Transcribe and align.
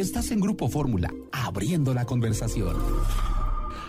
Estás 0.00 0.30
en 0.30 0.40
Grupo 0.40 0.70
Fórmula, 0.70 1.12
abriendo 1.30 1.92
la 1.92 2.06
conversación. 2.06 2.74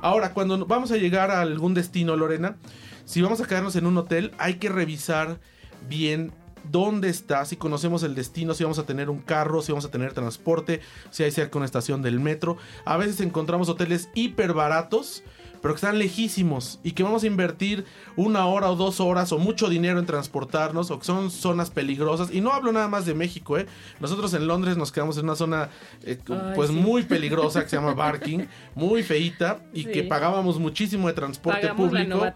Ahora, 0.00 0.32
cuando 0.32 0.64
vamos 0.64 0.90
a 0.90 0.96
llegar 0.96 1.30
a 1.30 1.42
algún 1.42 1.74
destino, 1.74 2.16
Lorena, 2.16 2.56
si 3.04 3.20
vamos 3.20 3.42
a 3.42 3.46
quedarnos 3.46 3.76
en 3.76 3.84
un 3.84 3.98
hotel, 3.98 4.32
hay 4.38 4.54
que 4.54 4.70
revisar 4.70 5.38
bien 5.86 6.32
dónde 6.64 7.10
está, 7.10 7.44
si 7.44 7.56
conocemos 7.56 8.04
el 8.04 8.14
destino, 8.14 8.54
si 8.54 8.64
vamos 8.64 8.78
a 8.78 8.86
tener 8.86 9.10
un 9.10 9.18
carro, 9.18 9.60
si 9.60 9.70
vamos 9.70 9.84
a 9.84 9.90
tener 9.90 10.14
transporte, 10.14 10.80
si 11.10 11.24
hay 11.24 11.30
cerca 11.30 11.58
una 11.58 11.66
estación 11.66 12.00
del 12.00 12.20
metro. 12.20 12.56
A 12.86 12.96
veces 12.96 13.20
encontramos 13.20 13.68
hoteles 13.68 14.08
hiper 14.14 14.54
baratos 14.54 15.22
pero 15.60 15.74
que 15.74 15.78
están 15.78 15.98
lejísimos 15.98 16.80
y 16.82 16.92
que 16.92 17.02
vamos 17.02 17.22
a 17.22 17.26
invertir 17.26 17.84
una 18.16 18.46
hora 18.46 18.70
o 18.70 18.76
dos 18.76 19.00
horas 19.00 19.32
o 19.32 19.38
mucho 19.38 19.68
dinero 19.68 19.98
en 19.98 20.06
transportarnos 20.06 20.90
o 20.90 20.98
que 20.98 21.04
son 21.04 21.30
zonas 21.30 21.70
peligrosas. 21.70 22.32
Y 22.32 22.40
no 22.40 22.52
hablo 22.52 22.72
nada 22.72 22.88
más 22.88 23.06
de 23.06 23.14
México, 23.14 23.58
¿eh? 23.58 23.66
Nosotros 24.00 24.34
en 24.34 24.46
Londres 24.46 24.76
nos 24.76 24.92
quedamos 24.92 25.16
en 25.18 25.24
una 25.24 25.36
zona 25.36 25.70
eh, 26.02 26.18
pues 26.54 26.70
muy 26.70 27.02
peligrosa 27.04 27.62
que 27.62 27.68
se 27.68 27.76
llama 27.76 27.94
Barking, 28.08 28.46
muy 28.74 29.02
feita 29.02 29.60
y 29.72 29.84
que 29.84 30.02
pagábamos 30.04 30.58
muchísimo 30.58 31.08
de 31.08 31.14
transporte 31.14 31.68
público 31.74 32.26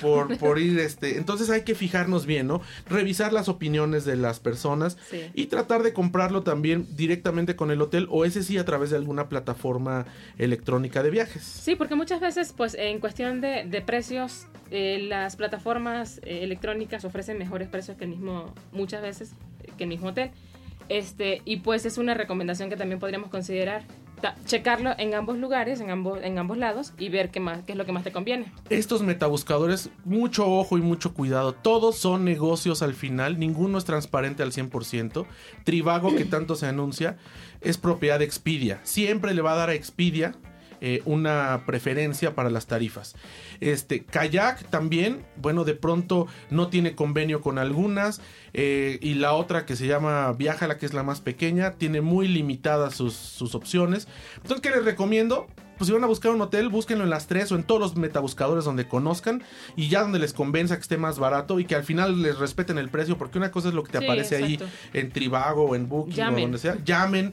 por, 0.00 0.36
por 0.38 0.58
ir 0.58 0.78
este. 0.78 1.18
Entonces 1.18 1.50
hay 1.50 1.62
que 1.62 1.74
fijarnos 1.74 2.26
bien, 2.26 2.46
¿no? 2.46 2.60
Revisar 2.88 3.32
las 3.32 3.48
opiniones 3.48 4.04
de 4.04 4.16
las 4.16 4.40
personas 4.40 4.96
y 5.34 5.46
tratar 5.46 5.82
de 5.82 5.92
comprarlo 5.92 6.42
también 6.42 6.86
directamente 6.96 7.56
con 7.56 7.70
el 7.70 7.80
hotel 7.80 8.06
o 8.10 8.24
ese 8.24 8.42
sí 8.42 8.58
a 8.58 8.64
través 8.64 8.90
de 8.90 8.96
alguna 8.96 9.28
plataforma 9.28 10.06
electrónica 10.38 11.02
de 11.02 11.10
viajes. 11.10 11.42
Sí, 11.42 11.76
porque 11.76 11.94
muchas 11.94 12.20
veces 12.20 12.52
pues 12.62 12.76
en 12.78 13.00
cuestión 13.00 13.40
de, 13.40 13.82
precios, 13.84 14.46
eh, 14.70 15.04
las 15.08 15.34
plataformas 15.34 16.18
eh, 16.18 16.44
electrónicas 16.44 17.04
ofrecen 17.04 17.36
mejores 17.36 17.66
precios 17.66 17.96
que 17.96 18.04
el 18.04 18.10
mismo, 18.10 18.54
muchas 18.70 19.02
veces, 19.02 19.32
que 19.76 19.82
el 19.82 19.88
mismo 19.88 20.10
hotel. 20.10 20.30
Este, 20.88 21.42
y 21.44 21.56
pues 21.56 21.86
es 21.86 21.98
una 21.98 22.14
recomendación 22.14 22.70
que 22.70 22.76
también 22.76 23.00
podríamos 23.00 23.30
considerar 23.30 23.82
checarlo 24.46 24.92
en 24.96 25.12
ambos 25.14 25.38
lugares, 25.38 25.80
en 25.80 25.90
ambos, 25.90 26.20
en 26.22 26.38
ambos 26.38 26.56
lados 26.56 26.92
y 27.00 27.08
ver 27.08 27.32
qué, 27.32 27.40
más, 27.40 27.64
qué 27.64 27.72
es 27.72 27.78
lo 27.78 27.84
que 27.84 27.90
más 27.90 28.04
te 28.04 28.12
conviene. 28.12 28.52
Estos 28.70 29.02
metabuscadores, 29.02 29.90
mucho 30.04 30.48
ojo 30.48 30.78
y 30.78 30.82
mucho 30.82 31.14
cuidado. 31.14 31.54
Todos 31.54 31.98
son 31.98 32.24
negocios 32.24 32.80
al 32.82 32.94
final, 32.94 33.40
ninguno 33.40 33.76
es 33.76 33.84
transparente 33.84 34.44
al 34.44 34.52
100%. 34.52 35.26
Trivago, 35.64 36.14
que 36.14 36.24
tanto 36.26 36.54
se 36.54 36.68
anuncia, 36.68 37.16
es 37.60 37.76
propiedad 37.76 38.20
de 38.20 38.24
Expedia. 38.24 38.78
Siempre 38.84 39.34
le 39.34 39.42
va 39.42 39.54
a 39.54 39.56
dar 39.56 39.70
a 39.70 39.74
Expedia 39.74 40.36
eh, 40.84 41.00
una 41.04 41.62
preferencia 41.64 42.34
para 42.34 42.50
las 42.50 42.66
tarifas. 42.66 43.14
Este, 43.60 44.02
Kayak 44.02 44.68
también, 44.68 45.24
bueno, 45.36 45.62
de 45.62 45.74
pronto 45.74 46.26
no 46.50 46.66
tiene 46.66 46.96
convenio 46.96 47.40
con 47.40 47.58
algunas. 47.58 48.20
Eh, 48.52 48.98
y 49.00 49.14
la 49.14 49.34
otra 49.34 49.64
que 49.64 49.76
se 49.76 49.86
llama 49.86 50.32
Viajala, 50.32 50.78
que 50.78 50.86
es 50.86 50.92
la 50.92 51.04
más 51.04 51.20
pequeña, 51.20 51.74
tiene 51.74 52.00
muy 52.00 52.26
limitadas 52.26 52.96
sus, 52.96 53.14
sus 53.14 53.54
opciones. 53.54 54.08
Entonces, 54.38 54.60
¿qué 54.60 54.70
les 54.70 54.84
recomiendo? 54.84 55.46
pues 55.82 55.88
si 55.88 55.94
van 55.94 56.04
a 56.04 56.06
buscar 56.06 56.30
un 56.30 56.40
hotel, 56.40 56.68
búsquenlo 56.68 57.02
en 57.02 57.10
las 57.10 57.26
tres 57.26 57.50
o 57.50 57.56
en 57.56 57.64
todos 57.64 57.80
los 57.80 57.96
metabuscadores 57.96 58.64
donde 58.64 58.86
conozcan 58.86 59.42
y 59.74 59.88
ya 59.88 60.02
donde 60.02 60.20
les 60.20 60.32
convenza 60.32 60.76
que 60.76 60.82
esté 60.82 60.96
más 60.96 61.18
barato 61.18 61.58
y 61.58 61.64
que 61.64 61.74
al 61.74 61.82
final 61.82 62.22
les 62.22 62.38
respeten 62.38 62.78
el 62.78 62.88
precio, 62.88 63.18
porque 63.18 63.38
una 63.38 63.50
cosa 63.50 63.66
es 63.66 63.74
lo 63.74 63.82
que 63.82 63.90
te 63.90 63.98
aparece 63.98 64.36
ahí 64.36 64.60
en 64.92 65.10
Trivago 65.10 65.64
o 65.64 65.74
en 65.74 65.88
Booking 65.88 66.22
o 66.22 66.40
donde 66.40 66.58
sea. 66.58 66.76
Llamen, 66.84 67.32